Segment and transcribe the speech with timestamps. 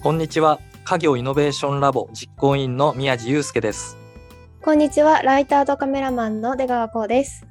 [0.00, 0.60] こんにちは。
[0.84, 3.98] 家業イノベーションラボ実行委員の宮地祐介です。
[4.62, 5.22] こんにちは。
[5.22, 7.44] ライターとカメラマンの出川光です。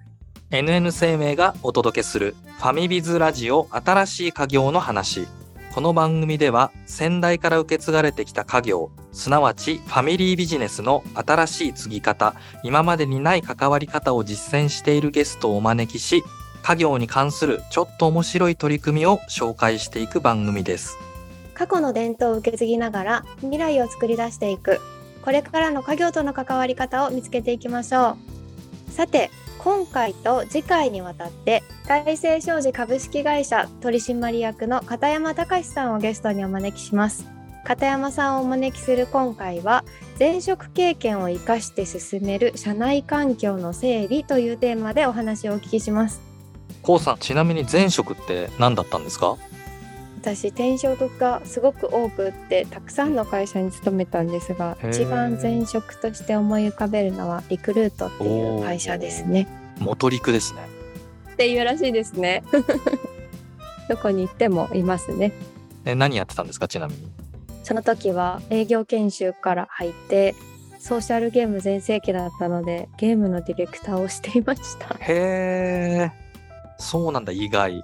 [0.52, 5.28] NN 生命がお届けするファミビズラジオ新しい家業の話。
[5.76, 12.33] この番組では先代から受け継がれてきた家業すなわちファミリービジネスの新しい継ぎ方
[12.64, 16.23] 今までにない関わり方を実践しているゲストをお招きし
[16.64, 20.98] 家業に関するちょっと面白い取り組みを紹介していく番組です
[21.58, 24.80] 過去の伝統を受け継ぎながら未来を作り出していく。
[25.24, 28.16] これからの家業との関わり方を見つけていきましょ
[28.88, 28.92] う。
[28.92, 37.26] さて今回と次回にわたって大成商事株式会社取締役の片山隆さんをゲストにお招きします。
[37.64, 39.84] 片山さんをお招きする今回は
[40.20, 46.22] 前職経験を生かして進める社内環境の整理というテーマでお話をお聞きします。
[46.84, 49.38] こうさんちなみに前職って何だったんですか？
[50.20, 59.48] 私転職がすごく多くってたくさんの会社に勤めたんですが一番前職として思い浮かべるのはリクルートっていう会社ですね。
[59.79, 60.62] 元陸ですね。
[61.34, 62.43] っていうらしいですね。
[63.90, 65.31] どこに行ってもいますね。
[65.85, 66.67] え何やってたんですか？
[66.67, 67.11] ちなみに。
[67.63, 70.35] その時は営業研修から入って
[70.79, 74.95] ソーシャルゲーム全盛期だったのでゲームのディレクターをしていました。
[74.99, 76.11] へえ
[76.79, 77.83] そうなんだ意外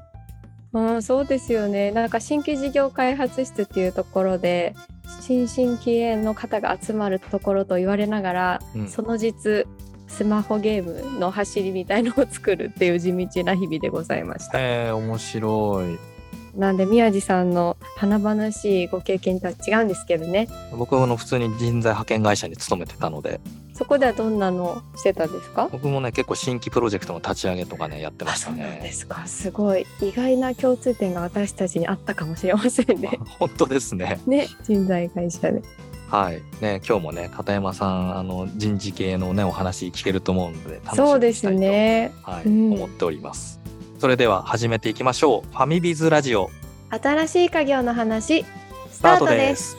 [0.73, 1.91] うん、そうですよね。
[1.91, 4.75] なんか新規事業開発室っていうところで
[5.21, 9.67] 新進気鋭の方が集まるところと言われながら、うん、その実
[10.07, 14.59] スマホゲームの走りみたいのを作るっていう地道な日々でございました。
[14.59, 16.12] えー、面白い。
[16.55, 20.47] なんで宮地さんの華々しいご経験とは違うんですけどね。
[20.77, 23.39] 僕の普通に人材派遣会社に勤めてたので、
[23.73, 25.67] そこではどんなのしてたんですか？
[25.71, 28.73] 僕もね結構新規プロジェクトの立ち上げとかねやってましたね。
[28.75, 29.25] そうですか。
[29.25, 29.87] すごい。
[29.99, 33.19] 意外な共通点が私たちにあったかもしれませんね。
[33.39, 34.19] 本当ですね。
[34.27, 35.63] ね人材会社で。
[36.09, 36.41] はい。
[36.61, 42.11] ね今日もね片山さんあの人事系のねお話聞けると思うので楽しそうですね。
[42.21, 43.59] はい、うん、思っております
[44.03, 45.49] それでは始めていきましょう。
[45.49, 46.49] ファミビズラジオ。
[46.89, 48.43] 新しい家業の話
[48.91, 49.77] スタートです。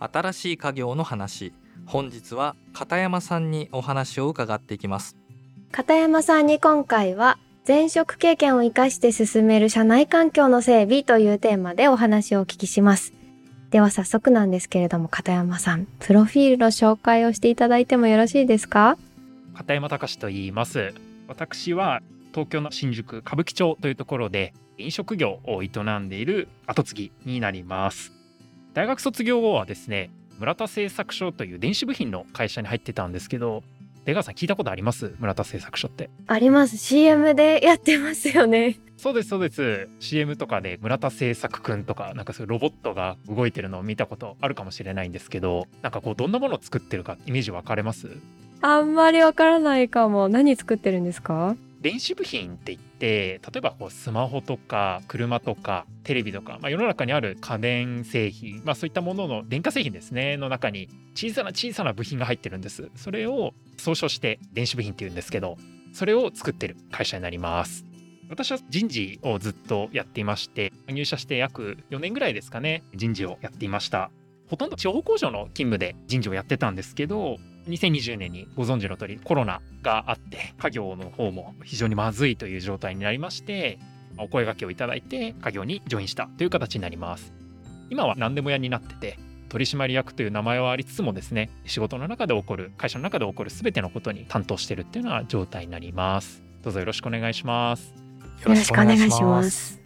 [0.00, 1.52] 新しい家業の話。
[1.84, 5.18] 本日は片山さんにお話を伺っていきます。
[5.70, 13.12] 片山さんに今回は前職経験を生かして進める社内環境の整備というテーマでお話をお聞きします。
[13.68, 18.96] では早速なんですけれども片山さんプロフィールの紹介をしていただいてもよろしいですか？
[19.52, 20.94] 片山隆と言います。
[21.26, 22.00] 私は
[22.32, 25.68] 東京の新宿歌舞伎町というところで飲食業を営
[25.98, 28.14] んでいる後継ぎになります。
[28.72, 30.08] 大学卒業後はですね
[30.38, 33.62] 村田製作所という電子部品の会社に入ってたんですけど
[34.08, 35.14] 出川さん聞いたことあります？
[35.18, 36.08] 村田製作所って。
[36.28, 36.78] あります。
[36.78, 38.78] CM でやってますよね。
[38.96, 39.86] そうですそうです。
[40.00, 48.08] CM とかで村田製作くんとかなんかそういうロボットが動いてるのを見たことあるかもしれないんですけどなんかこうどんなものを作ってるかイメージ分かれます？
[48.62, 50.30] あんまりわからないかも。
[50.30, 51.54] 何作ってるんですか？
[51.80, 62.90] 電子部品って言って例えばこうスマホとか車とかテレビとか、まあ、世の中にある家電製品、まあ、そういったものの電化製品ですねの中に小さな小さな部品が入ってるんです。
[62.96, 65.56] それを総称して電子部品っていうんですけど
[65.92, 67.84] それを作ってる会社になります。
[68.28, 74.10] 私は人事をずっとやっていまして入社して約4年ぐらいですかね人事をやっていました。
[74.48, 77.36] ほとんど地方工場の勤務で人事をやってたんですけど
[77.68, 83.78] 2020年にご存知の通りコロナがあって家業の方も非常にまずいという状態になりまして
[84.16, 87.32] お声掛けをいただいて家業にジョインしたという形になります。
[87.90, 89.18] 今は何でも屋になってて
[89.48, 96.42] 取締役という名前はありつつもですね仕事の中で起こる会社の中で起こる全てのことに担当してるっていうのは状態になります。
[96.62, 97.94] どうぞよろしくお願いします。
[98.42, 99.80] よろしくお願いします。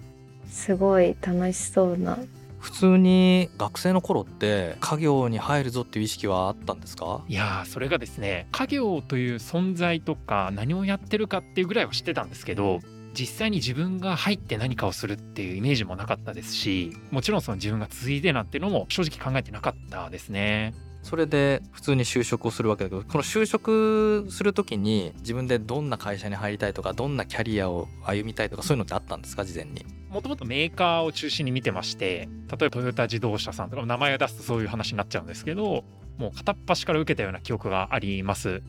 [0.48, 2.18] すごい楽しそうな
[2.62, 7.24] 普通に学生の頃って家業に入るぞっていう意識はあったんですか？
[7.28, 12.78] いやそれがですね家業という存在とか何をやってるかっていうぐらいは知ってたんですけど
[13.14, 20.72] 実際に自分が入って何かをするっていうイメージもなかったですしもちろんその自分が続いてなんていうのも正直考えてなかったですね。
[21.02, 29.84] それで普通に就職をするわけだけどこの就職する時に自分でどんな会社に入りたいとかどんなキャリアを歩みたいとかそういうのってあったんですか事前に？
[30.10, 35.84] もともとメーカーを中心に見てまして例えばトヨタ自動車さんとか名前を出すとそういう話になっちゃうんですけど
[36.18, 38.62] もう片っ端から受けたような記憶があります。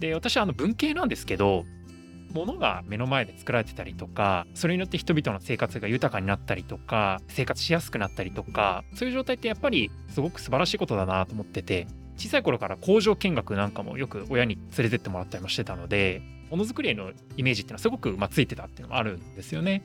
[0.00, 1.64] で私はあの文系なんですけど
[2.36, 11.86] ものが目の前で作られてたりとかそれによって人々の生活が豊かになったりとか生活しやすくなったりとかそういう状態ってやっぱりすごく素晴らしいことだなと思ってて
[12.18, 19.82] 小さい頃から工場見学なんかもよく親に連れてってもらったりもしてたのでものづくりへのイメージっていうのはすごくまついてたっていうのもあるんですよね。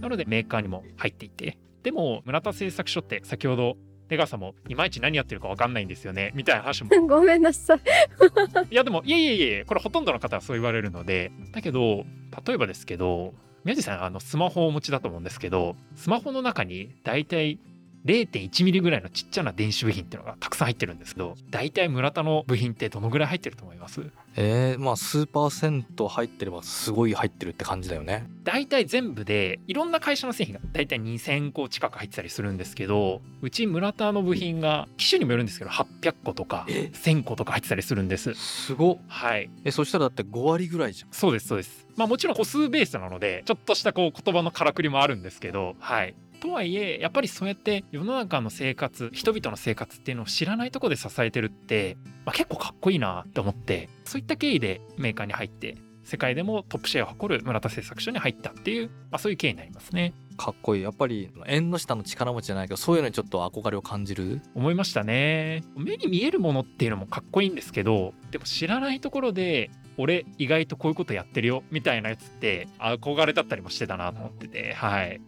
[0.00, 3.76] なのでメーカーにも入っていてでも村田製作所って先ほど
[4.08, 6.32] 出川さんもいまいち何やってるか分かんないんですよね。
[6.34, 6.90] みたいな話も。
[7.06, 7.80] ごめんなさい。
[8.70, 11.32] いやでもいえいえいえこれほとんどの方はそう言われるので。
[11.52, 12.04] だけど
[12.46, 13.34] 例えばですけど
[13.64, 17.58] 宮地さんあのスマホをお持ちだと思うんですけどスマホの中に大体
[18.04, 24.02] 0.1ミリぐらいのちっちゃな電子部品っていうのがたくさん入ってるんですけど大体村田の部品ってどのぐらい入ってると思います？
[24.34, 28.26] えー、まあ数パーセント入ってればすごい入ってるって感じだよね。
[28.44, 38.34] 大体全部でいろんな会社の製品が大体2000個近く入ってたりするんですけどうち村田の部品が機種にもよるんですけど800個とかえ？1000個とか入ってたりするんです。
[38.34, 38.98] すごっ。
[39.06, 39.50] はい。
[39.64, 41.10] えそしたらだって5割ぐらいじゃん。
[41.12, 41.86] そうですそうです。
[41.96, 51.96] まあもちろん個数ベースなのでちょっとしたこう言葉のからくりもあるんですけどはいとはいえやっぱりそうやって世の中の生活人々の生活っていうのを知らないところで支えてるって、
[52.26, 60.14] まあ、結構かっこいいなって思ってそういった経緯でメーカーに入って世界でもトップシェアを誇る村田製作所に入ったっていう、まあ、そういう経緯になりますね。
[60.36, 60.82] かっこいい。
[60.82, 64.40] やっぱり縁の下の力持ちじゃないけどそういうのにちょっと憧れを感じる？
[64.56, 65.62] 思いましたね。
[65.76, 75.20] 目に見えるものっていうのもかっこいいんですけどでも知らないところで俺意外とこういうことやってるよみたいなやつって憧れだったりもしてたなと思っててはい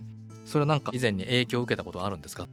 [0.45, 2.47] それはなんか以前に影響を受けたことはあるんですか？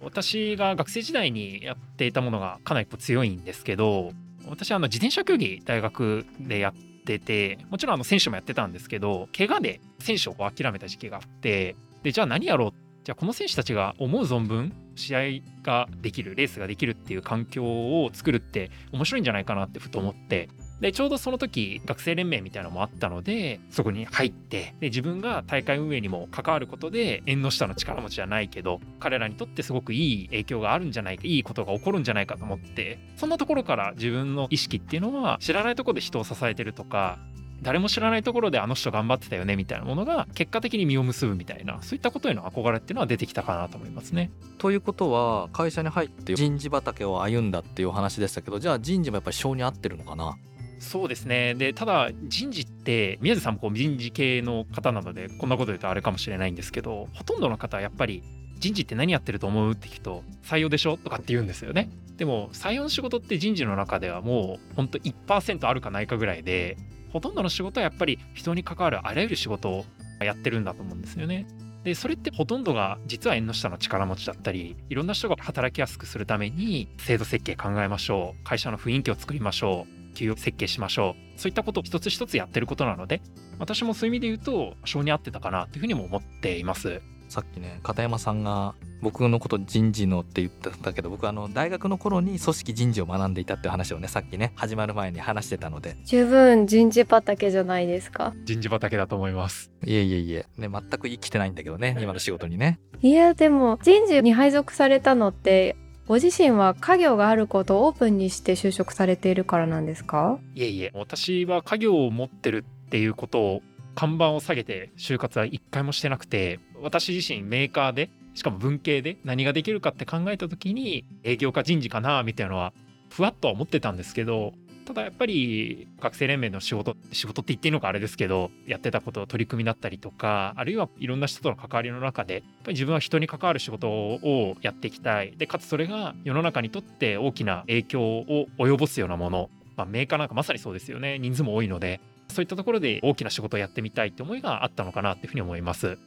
[0.00, 4.12] 私が学生時代にやっていたものがかなり強いんですけど
[4.46, 6.74] 私はあの自転車競技大学でやっ
[7.04, 12.72] ててもちろんあの選手もやってたんですけど怪我で選手を諦めた時期があってでじゃあ何やろう？
[13.02, 15.20] じゃあこの選手たちが思う存分試合
[15.62, 20.48] ができるレースができるっていう環境を作るって面白いんじゃないかなってふと思って。
[20.80, 37.18] でちょうどその時学生連盟みたいなのもあったのでそこに入ってで自分が大会運営にも関わることで縁の下の力持ちじゃないけど彼らにとってすごくいい影響があるんじゃないかいいことが起こるんじゃないかと思ってそんなところから自分の意識っていうのは知らないところで人を支えてるとか
[37.60, 44.30] 誰も知らないところであの人頑張ってたよねみたいなものが結果的に実を結ぶみたいなそういったことへの憧れっていうのは出てきたかなと思いますね。
[44.58, 50.36] ということは会社に入って人事畑を歩んだっていうお話でしたけどじゃあ人事もやっぱり性に合ってるのかな？
[50.78, 51.54] そうですね。
[51.54, 58.22] でただ人事って宮地さんもこう人事系の方なのでこんなこと言うとあれかもしれないんですけどほとんどの方はやっぱり
[58.58, 61.90] 人事って何やってると思うって聞くと採用でしょとかって言うんですよね。
[62.16, 66.76] でも採用の仕事って人事の中ではもうほんと1%あるかないかぐらいで
[67.12, 69.84] ほとんどの仕事はやっぱり人に関わるあらゆる仕事を
[70.20, 71.46] やってるんだと思うんですよね。
[71.84, 78.44] でそれってほとんどが実は縁の下の力持ちだったりいろんな人が働きやすくするために制度設計考えましょう。
[78.44, 79.97] 会社の雰囲気を作りましょう。
[80.14, 81.40] 給与設計しましょう。
[81.40, 83.22] そういったことを一つ一つやってることなので
[83.58, 87.00] 私もそういう意味で言うと性に合ってたかなというふうにも思っています。
[87.28, 95.96] さっきね片山さんが僕のこと人事のって言ってたけど僕あの大学の頃に組織人事を学んでいたっていう話をねさっきね始まる前に話してたので。
[96.04, 98.34] 十分人事畑じゃないですか。
[98.44, 99.70] 人事畑だと思います。
[99.84, 102.80] いえいえいえ、ね、全く生きてないんだけどね今の仕事にね。
[103.00, 105.76] いやでも人事に配属されたのって
[106.08, 110.38] ご自身は家業があることをオープンにして就職されているからなんですか？
[110.54, 113.62] いえいえ私は家業を持ってるっていうことを
[113.94, 122.72] 看板を下げて就活は一回もしてなくて私自身メーカーでしかも文系で何ができるかって考えた時に営業か人事かなみたいなのは
[123.10, 124.54] ふわっとは思ってたんですけど
[124.88, 135.34] ただやっぱり学生連盟の仕事仕事って言っていいのかあれですけどやってたこと取り組みだったりとかあるいはいろんな人との関わりの中でやっぱり自分は人に関わる仕事をやっていきたい。
[135.36, 141.18] でかつそれが世の中にとって大きな影響を及ぼすようなもの、まあ、メーカーなんかまさにそうですよね。
[141.18, 145.98] 人数も多いのでそういったところで大きな仕事をやってみたいって思いがあったのかなっていうふうに思います。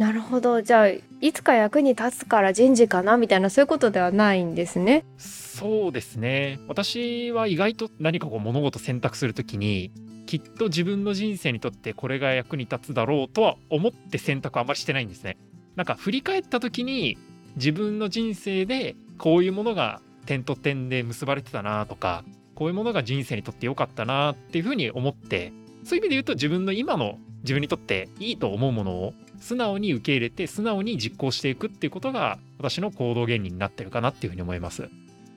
[0.00, 1.02] なるほどじゃあい
[1.34, 5.04] つか役に立つから人事かなみたいなそういうことではないんですね。
[5.18, 9.92] そうですね私は意外と何かこう物事選択するときに
[10.24, 15.36] きっと自分の人生にとってこれが役に立つだろうとは思って選択あんまりしてないんですね。
[15.76, 17.18] なんか振り返った時に
[17.56, 25.52] 自分の人生でこういうものが点と点で結ばれてたなとかこういうものが人生にとって良かったなっていうふうに思って
[25.84, 34.88] そういう意味で言うと自分の今の自分にとっていいと思うものを素直に受け入れて素直に実行していくっていうことが私の行動原理になってるかなっていうふうに思います。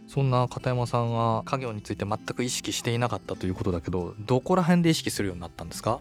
[0.07, 6.00] そんな片山さんは家業について全く意識していなかったということだけどどこら辺で意識するようになったんですか？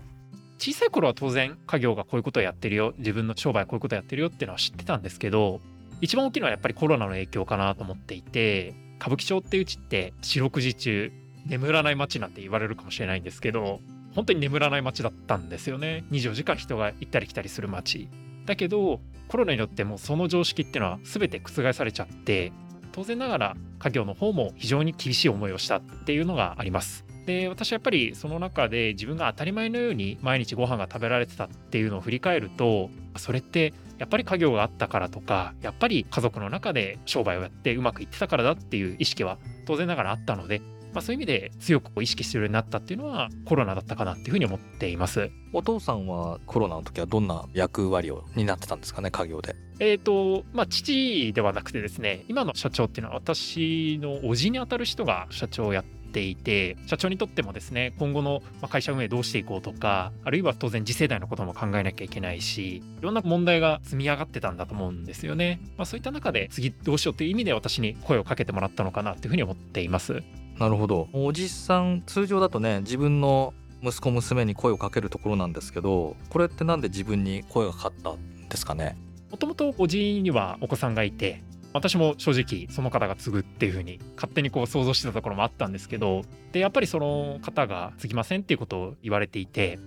[0.58, 5.60] 小さい頃は当然家業がこういうことをやってるよ自分の商売はこういうことをやってるよっていうのは知ってたんですけど
[6.00, 11.12] 一番大きいのはやっぱりコロナの影響かなと思っていて歌舞伎町っていう地って四六時中
[11.46, 13.80] 眠らない街なんて言われるかもしれないんですけど
[14.14, 16.04] 本当に眠らない街だったんですよね。
[16.10, 18.08] 24時間人が行ったり来たりする街。
[18.46, 22.52] だけどコロナによってもその常識っていうのは全て覆されちゃって
[22.92, 27.04] 当然ながら家業の方も非常に厳しい思いをしたっていうのがあります。
[27.24, 40.60] で私はやっぱりその中で自分が当たり前のように毎日ご飯が食べられてたっていうのを振り返るとそれってやっぱり家業があったからとかやっぱり家族の中で商売をやってうまくいってたからだっていう意識は当然ながらあったので、
[40.92, 45.30] まあ、そういう意味で強く意識するようになったっていうのはコロナだったかなっていうふうに思っています。
[45.52, 49.54] お父さんはコロナの時はどんな役割を担ってたんですかね家業で？
[49.80, 70.22] えーとまあ、父ではなくてですね今の社長っていうのは私の叔父にあたる人が社長をやっていて社長にとってもですね今後の会社運営どうしていこうとかあるいは当然次世代のことも考えなきゃいけないしいろんな問題が積み上がってたんだと思うんですよね、まあ、そういった中で次どうしようという意味で私に声をかけてもらったのかなというふうに思っています
[70.62, 71.08] なるほど。
[71.12, 73.52] おじさん通常だとね自分の
[73.82, 78.96] 息子娘に声をかけるところなんですけどこれってなんで自分に声がかかったんですかね？
[79.32, 81.42] もともとおじにはお子さんがいて
[81.72, 89.80] 私も正直その方が継ぐっていう風に勝手にこう想像してたところもあったんですけどでやっぱりその方が継ぎませんっていうことを言われていて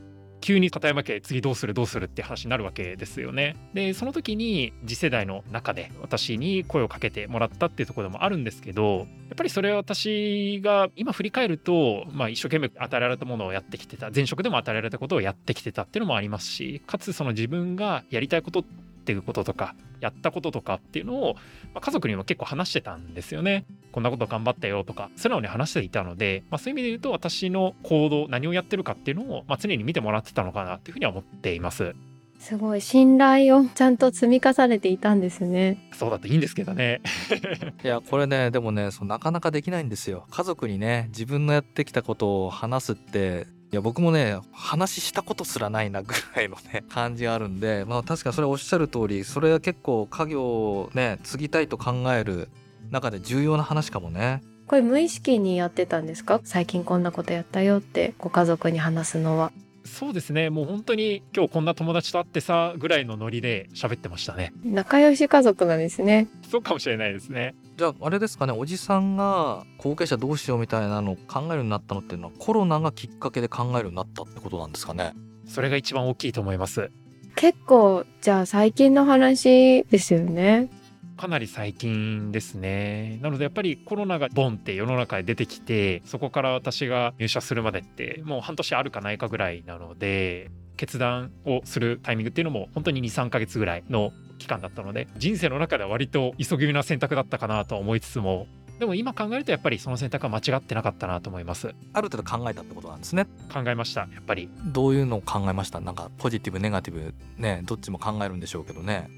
[0.46, 3.56] 急に片山家次どうするどうするって話になるわけですよね。
[3.74, 21.35] でその時に次世代の中で私に声をかけてもらったっていうところでもあるんですけどやっぱりそれは私が今振り返ると、まあ、一生懸命与えられたものをやってきてた前職でも与えられたことをやってきてたっていうのもありますしかつその自分がやりたいことっていうこととかやったこととかっていうのを、
[21.74, 23.65] まあ、家族にも結構話してたんですよね。
[23.91, 31.95] こんなこと頑張ったよとか素直に話していたので、まあ、そういう意味で言うと私の行動何をやってるかっていうのを、まあ、常に見てもらってたのかなっていうふうには思っています。
[32.39, 35.89] すごい信頼をちゃんと積み重ねていたんですね。
[35.93, 37.01] そうだといいんですけどね。
[37.83, 40.27] いやこれねでもねそうなかなかできないんですよ。
[40.29, 52.48] 家族にね自分のやってきたことを話すっていや僕もね話したことすらないなぐらいのね 感じがあるんでまあ確かにそれおっしゃる通りそれは結構家業をね継ぎたいと考える
[52.89, 54.41] 中で重要な話かもね。
[54.67, 56.39] これ無意識にやってたんですか？
[56.46, 59.51] 最近こんなことやったよってご家族に話すのは。
[59.84, 60.50] そうですね。
[60.50, 64.53] もう本当に今日こんな友達と会ってさぐらいのノリで喋ってましたね。
[64.63, 66.27] 仲良し家族なんですね。
[66.50, 68.53] そうかもしれないですねじゃああれですかね。
[68.53, 75.13] おじさんが後継者どうしようみたいなのを考えるようになったのっていうのはコロナがきっかけで考えるようになったってことなんですかね。
[75.46, 76.89] それが一番大きいと思います。
[77.36, 80.70] 結構じゃあ最近の話ですよね。
[81.17, 83.20] かなり最近ですね。
[83.22, 98.48] なのでやっぱりコロナがボンって世の中に出てきて、そこから私が入社するまでってもう半年あるかないかぐらいなので、決断をするタイミングっていうのも本当に2、3ヶ月ぐらいの期間だったので、人生の中では割と急ぎめな選択だったかなと思いつつも、
[98.79, 101.74] でも今考えるとやっぱりその選択は間違ってなかったなと思います。
[101.94, 103.25] ある程度考えたってことなんですね。
[103.53, 104.50] 考えましたやっぱり。
[104.65, 105.79] どういうのを考えました？
[105.79, 109.10] なんかポジティブネガティブねどっちも考えるんでしょうけどね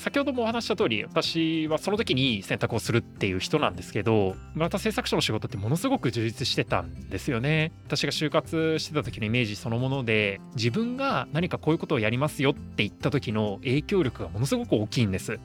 [0.00, 7.70] 先ほどもお話した通り私はその時に選択をするっていう人なんですけど村田製作所の仕事ってものすごく充実してたんですよね。
[7.84, 15.38] 私が就活してた時のイメージそのもので自分が何かこういうことをやりますよって言った時の影響力がものすごく大きいんです。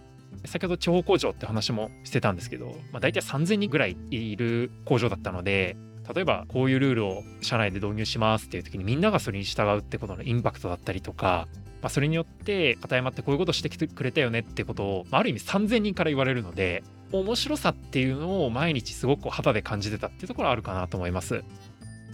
[0.45, 5.75] 先ほど地方工場って話もしてたんですけど、まあ、大体3000人ぐらいいる工場だったので
[6.13, 11.47] 例えばこういうルールを社内で導入しますっていう時にみんながそれに従うってことのインパクトだったりとか
[11.81, 21.43] まあ、それによって片山ってこういうことしてきてくれたよねってことを、まあ、ある意味3000人から言われるので面白さっていうのを毎日すごく肌で感じてたっていうところあるかなと思います。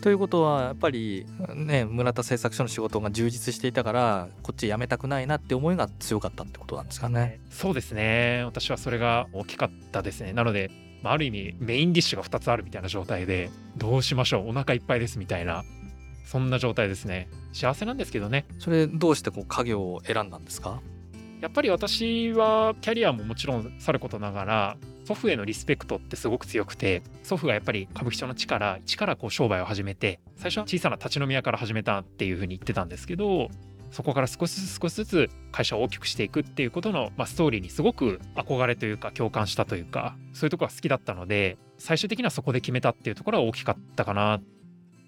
[0.01, 7.39] ということはやっぱりね村田製作所の仕事が充実していたからこっち辞めたくないなって思いが強かったってことなんですかね。
[7.51, 10.33] そうですね私はそれが大きかったですね。
[10.33, 15.63] なのでまあ、ある意味メインディッシュが2つあるみたいな状態でどうしましょうお腹いっぱいですみたいな
[16.25, 17.29] そんな状態ですね。
[17.53, 18.45] 幸せなんですけどね。
[18.59, 20.81] それどうしてこう家業を選んだんですか？
[21.41, 33.49] やっぱり私はキャリアももちろんさることながら祖父へのリスペクトってすごく強くて祖父がやっぱり歌舞伎町の地から一からこう商売を始めて最初は小さな立ち飲み屋から始めたっていうふうに言ってたんですけど
[33.89, 44.39] そこから少しずつ少しずつ会社を大きくしていくっていうことの、まあ、ストーリーにすごく憧れというか共感したというかそういうとこが好きだったので最終的にはそこで決めたっていうところは大きかったかな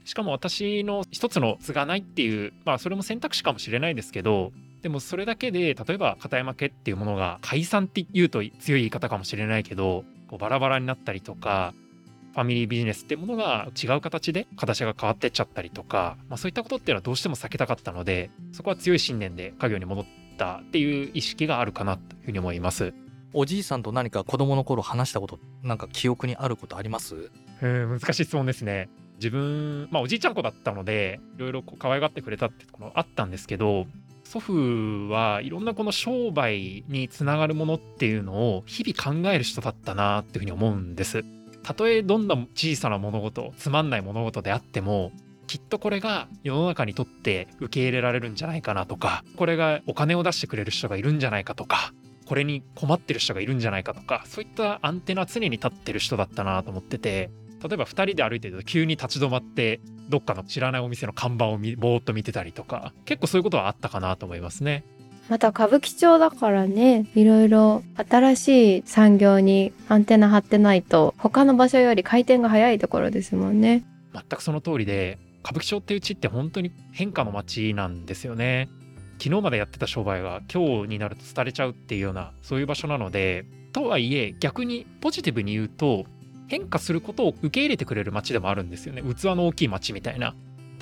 [0.03, 11.74] しかも私の一つの継がないっていう、まあそれも選択肢かもしれないですけど、でもそれだけで、例えば片山家っていうものが解散って言うと強い言い方かもしれないけど、こうバラバラになったりとか、
[12.33, 20.05] ファミリービジネスっていうものが違う形で形が変わってっちゃったりとか、まあ、そういったことっていうのはどうしても避けたかったので、そこは強い信念で家業に戻っ
[20.38, 22.93] たっていう意識があるかなというふうに思います。
[23.33, 27.31] おじいさんと何か子供の頃話したこと、なんか記憶にあることあります？
[27.62, 28.89] うん、難しい質問ですね。
[29.23, 33.87] 自分、まあ、おじいちゃん子だったのでいろいろこう可愛がってくれたってところあったんですけど
[34.25, 41.23] 祖父はいろんなこの商売につながるものっていうのを日々考える人だったなっていうふうに思うんです。
[41.61, 45.13] たとえどんな小さな物事つまんない物事であっても
[45.47, 51.93] きっとこれが世の中にとって受け入れられるんじゃないかなとかこれがお金を出してくれる人がいるんじゃないかとか
[52.25, 57.29] これに困ってる人がいるんじゃないかとかそういったアンテナ常に立ってる人だったなと思ってて
[57.63, 59.79] 例えば2人で歩いてると急に立ち止まって
[60.10, 64.84] どっかの知らないお店の看板をぼーっと見てたりとか結構そういうことはあったかなと思いますね。
[65.29, 78.67] また歌舞伎町だからねいろいろ新しい産業にアンテナ張ってないと他の場所より回転が早いところですもんね全くその通りで歌舞伎町っていう地って本当に変化の街なんですよね
[79.17, 86.05] 昨日までやってた商売が今日になると廃れちゃうっていうようなそういう場所なのでとはいえ逆にポジティブに言うと
[86.53, 89.01] 変化することを受け入れてくれる街でもあるんですよね。
[89.01, 90.36] 器の大きい街みたいな。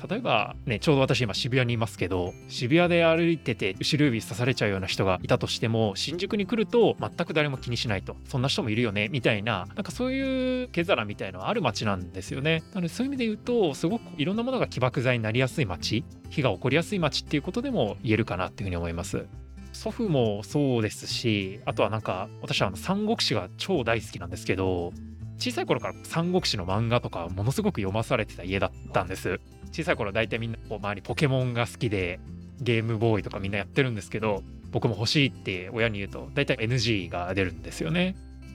[0.06, 8.16] 例えばねちょうど私今渋谷にいますけど渋谷で歩いてて後ろ指刺されちゃうような人がいたとしても新宿に来ると全く誰も気にしないと。
[8.28, 9.08] そんな人もいるよね。
[9.08, 9.66] みたいな。
[9.74, 12.62] なんかそういう毛皿みたいのはある街なんですよね。
[12.74, 19.24] なのでそういう意味で言うとすごくいろんなものが起爆剤になりやすい街火が起こりやすい街っていうことでも言えるかなっていうふうに思います。
[19.72, 24.92] 祖父もそうですしあとはなんか私はあの三国志が超大好きなんですけど
[25.42, 29.40] 小さい頃から三国志の漫画とかものすごく読まされてた家だったんです。
[29.72, 32.20] 小さい頃大体みんなこう周りポケモンが好きで
[32.60, 38.14] ゲームボーイとかみんなやってるんですけど僕も欲しいって親に言うと大体 NG が出るんですよね。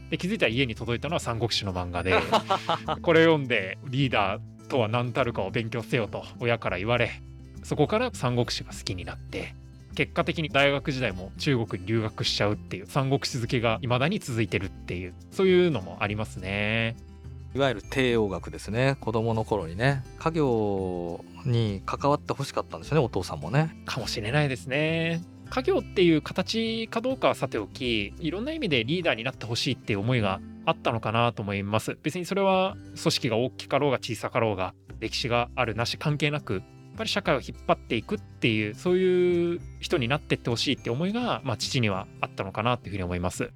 [0.10, 2.14] で気づいたら家に届いたのは三国志の漫画で
[3.04, 7.22] これ読んでリーダーとは何たるかを勉強せよと親から言われ
[7.64, 9.54] そこから三国志が好きになって
[9.96, 16.96] 結果的に大学時代も中国に留学しちゃうっていう三国志漬けが未だに続いてるっていうそういうのもありますね。
[17.56, 23.76] いわゆる帝王学ですね子供の頃にね家業に関わってほしかったんですよねお父さんもね。
[23.86, 25.24] かもしれないですね。
[25.50, 36.62] 家業っていう形かどうかはさておきいろんな意味でリーダーになってほしいっていう思いがあったのかなと思います別にそれは組織が大きかろうが小さかろうが歴史があるなし関係なく
[36.98, 43.52] ぱり社会を引っ張っていくっていうそういう人になってってほしいって思いが、まあ、父にはあったのかなっていうふうに思います。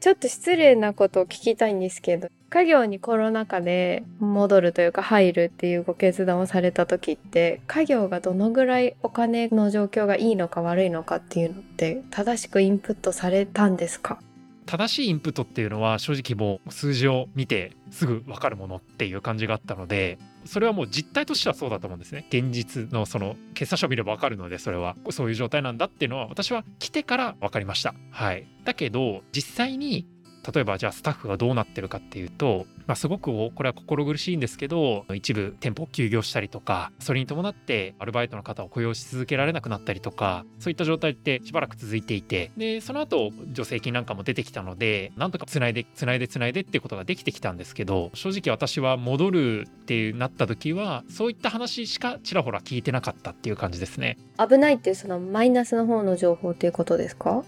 [0.00, 14.20] ちょっと失礼なことを聞きたいんですけど家業にコロナ禍で戻るというか入るっていうご決断をされた時って家業がどのぐらいお金の状況がいいのか悪いのかっていうのって正しくインプットされたんですか？
[14.66, 22.26] 正しいインプットっていうのは正直もう数字を見てすぐ分かるものっていう感じがあったのでそれはもう実態としてはそうだと思うんですね。
[22.28, 24.96] 現実のその決算書を見れば分かるのでそれは。
[25.10, 27.94] そういう状態なんだっていうのは私は来てから分かりました。
[28.10, 28.46] はい。
[28.64, 30.06] だけど実際に
[30.52, 54.16] 例えばじゃあスタッフがどうなってるかっていうと、まあ、すごくこれは心苦しいんですけど一部店舗を休業したりとかそれに伴ってアルバイトの方を雇用し続けられなくなったりとかそういった状態ってしばらく続いていてでその後助成金なんかも出てきたのでなんとかつないでつないでつないでっていうことができてきたんですけど正直私は戻るってなった時はそういった話しかちらほら聞いてなかったっていう感じですね。
[54.38, 57.42] 危ないっていうそのマイナスの方の情報っていうことですか？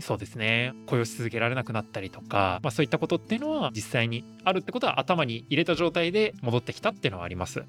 [0.00, 0.74] そうですね。
[0.86, 7.64] 雇用し続けられなくなったりとか、まあ、そういったことっていうのは実際にあるってことは頭に入れた状態で戻ってきたっていうのはあります。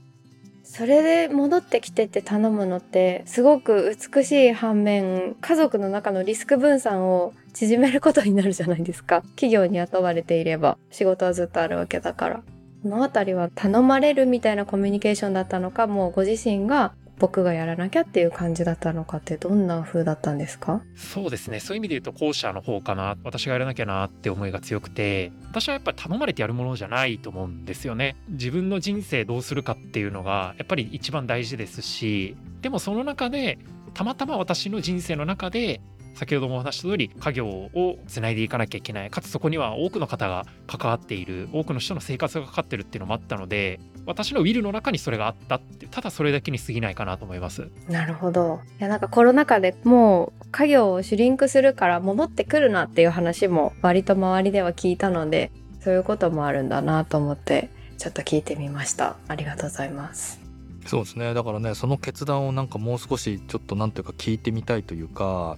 [0.63, 9.21] それで戻ってきてって頼むのってすごく美しい反面家族の中のリスク分散を縮めることになるじゃないですか。
[9.37, 12.43] 企業に雇われていれば仕事はずっとあるわけだから。
[12.83, 20.81] この辺りは頼まれるみたいなコミュニケーションだったのかもうご自身が僕がやらなきゃっていう感じだったのかってどんな風だったんですか？
[20.95, 21.59] そうですね。
[21.59, 23.17] そういう意味で言うと後者の方かな。
[23.23, 25.31] 私がやらなきゃなって思いが強くて。
[25.49, 28.15] 私はやっぱり頼まれてやるものじゃないと思うんですよね。
[28.29, 32.35] 自分の人生どうするかっていうのがやっぱり一番大事ですし。
[32.61, 33.57] でもその中で
[33.93, 35.81] たまたま私の人生の中で
[36.15, 39.09] 先ほどもお話した通り家業をつないでいかなきゃいけない。
[39.09, 41.49] かつそこには多くの方が関わっている。
[41.53, 47.69] 多くの人の生活がかかってるっていうのもあったので私のウィルの中にそれがあったってただそれだけに過ぎないかなと思います。
[47.89, 48.61] なるほど。
[48.79, 59.17] いやなんかコロナ禍でもう家業をシュリンクするから戻ってくるなっていう話も割と周りでは聞いたのでそういうこともあるんだなと思ってちょっと聞いてみました。
[59.27, 60.39] ありがとうございます。
[60.85, 61.33] そうですね。
[61.33, 65.57] だからねその決断をなんかもう少しちょっとなんていうか聞いてみたいというか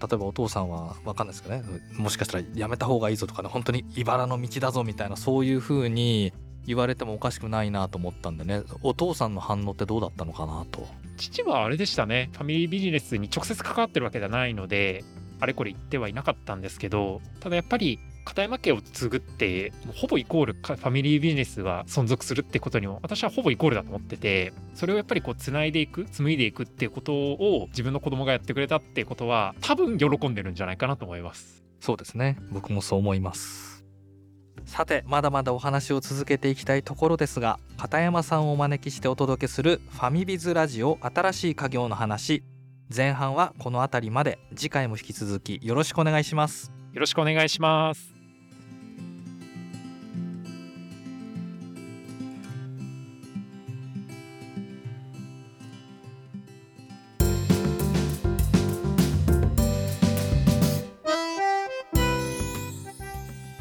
[0.00, 1.62] 例えばお父さんは分かんないですけどね。
[1.96, 3.48] もしかしたらやめた方がいいぞとかね。
[3.48, 6.32] 本当に茨の道だぞみたいなそういう風に
[6.66, 8.62] 言われてもおかしくないなと思ったんでね。
[8.82, 10.86] お父さんの反応ってどうだったのかなと。
[11.16, 12.30] 父はあれでしたね。
[12.32, 15.04] ファミリービジネスに直接関わってるわけではないので
[15.40, 31.62] あれこれ言ってはいなかったんですけどただやっぱり片山家を継ぐってほぼイコールファミリービジネスは存続するってことにも私はほぼイコールだと思っててそれをやっぱりこう繋いでいく紡いでいくっていうことを自分の子供がやってくれたってことは多分喜んでるんじゃないかなと思います。
[31.80, 32.38] そうですね。
[32.50, 33.73] 僕もそう思います
[34.66, 42.42] さてまだまだお話を続けていきたいところですが片山さんをお招きしてお届けするファミビズラジオ新しい家業の話。
[42.94, 44.38] 前半はこの辺りまで。
[44.54, 46.72] 次回も引き続きよろしくお願いします。
[46.92, 48.13] よろしくお願いします。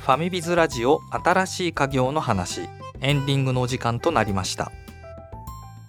[0.03, 2.67] ファミビズラジオ新しい家業の話。
[2.99, 4.69] エンディングのお時間となりました。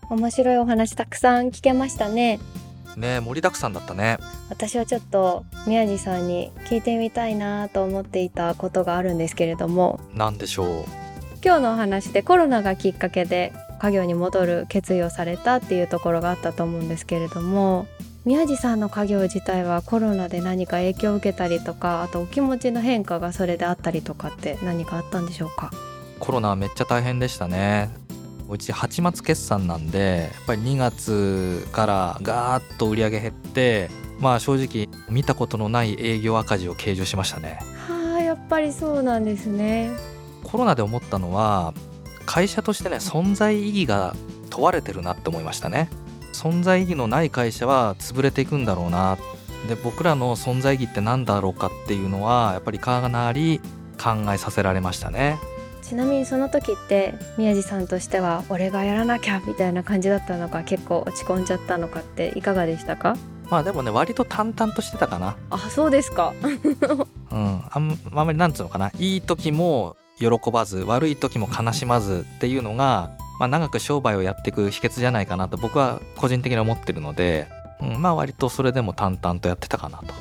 [0.09, 2.38] 面白いお話たくさん聞けましたね。
[2.96, 4.18] ねえ盛りだくさんだったね。
[4.50, 9.98] 私はちょっと宮地さんに聞いてみたいなと思っていたことがあるんですけれども。
[10.14, 10.85] なんでしょう？
[11.44, 17.88] 今日のお話でコロナがきっかけで家業に戻る決意をされたっていうところがあったと思うんですけれども
[18.24, 25.70] 宮地さんの家業自体はコロナで何か影響を受けたりとかあとお気持ちの変化がそれであったりとかって何かあったんでしょうか？
[26.20, 27.90] コロナはめっちゃ大変でしたね。
[28.48, 37.58] うち8月決算なんでやっぱり2月からガーッと売り上げ減ってまあ正直見たことのない営業赤字を計上しましたね。
[37.88, 39.90] はあやっぱりそうなんですね。
[40.42, 41.74] コロナで思ったのは
[42.24, 44.14] 会社としてね存在意義が
[44.48, 45.90] 問われてるなって思いましたね
[46.34, 49.16] 存在意義のない会社は潰れていくんだろうな。
[49.68, 53.60] で僕らの存在意義って何だろうかっていうのはやっぱりかなり
[53.98, 55.38] 考えさせられましたね。
[55.80, 63.16] ちなみにその時って宮地さんとしては俺がやらなきゃみたいな感じだったのか結構落ち込んじゃったのかっていかがでしたか？
[63.50, 65.36] まあでもね割と淡々としてたかな。
[65.50, 66.34] あそうですか。
[66.42, 68.90] うんあんあんまりなんつうのかな。
[68.98, 77.48] いい時も喜ばず悪い時も悲しまずっていうのがまあ、長く商売をやっていく秘訣じゃないかなと僕は個人的に思ってるので、
[77.80, 80.14] うん、まあ割とそれでも淡々とやってたかなと。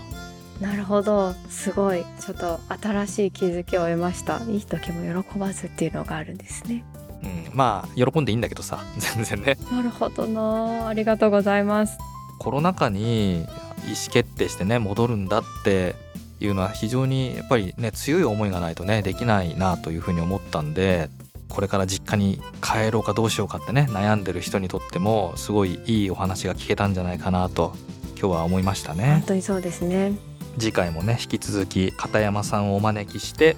[0.59, 6.83] なるほどすごいちょっと新しい気づきを得ましたいい時も喜ばずっていうのがあるんですね。
[7.23, 9.57] うん、まあ喜んでいいんだけどさ 全然ね。
[9.71, 11.97] なるほどなありがとうございます。
[12.39, 13.41] コロナ禍に
[13.85, 15.95] 意思決定してね戻るんだって
[16.39, 21.09] いうのは非常にやっぱりね強い思いがないとねできないなというふうに思ったんで
[21.53, 27.73] これから実家に帰ろうかどうしようかってね悩んでる人にとってもすごいいいお話が聞けたんじゃないかなと
[28.19, 29.05] 今日は思いましたね。
[29.05, 30.13] 本当にそうですね。
[30.57, 33.55] 次回もね引き続き片山さんをお招きして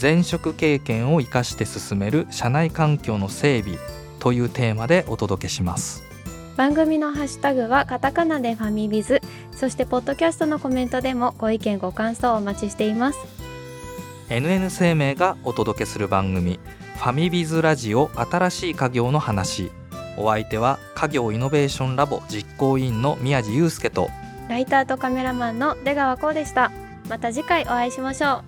[0.00, 3.78] 前職経験を生かして進める社内環境の整備
[4.20, 6.04] というテーマでお届けします。
[6.56, 9.20] 番組のハッシュタグはカタカナでファミビズ
[9.52, 13.18] そしてポッドキャストのコメントでもご意見ご感想をお待ちしています。
[14.28, 16.60] NN 生命がお届けする番組
[16.98, 19.70] ファミビズラジオ新しい家業の話。
[20.16, 24.10] お相手は家業イノベーションラボ実行委員の宮地祐介と
[24.48, 26.72] ライターとカメラマンの出川光でした。
[27.08, 28.42] また次回お会いしましょ